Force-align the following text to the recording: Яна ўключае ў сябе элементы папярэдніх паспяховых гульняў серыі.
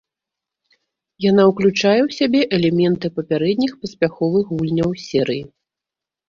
Яна 1.25 1.43
ўключае 1.51 1.99
ў 2.07 2.17
сябе 2.19 2.41
элементы 2.59 3.05
папярэдніх 3.19 3.77
паспяховых 3.85 4.45
гульняў 4.57 4.91
серыі. 5.05 5.43